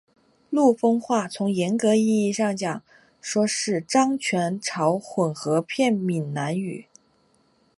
[0.49, 2.81] 陆丰话从严格意义上来
[3.21, 6.87] 说是漳泉潮混合片闽南语。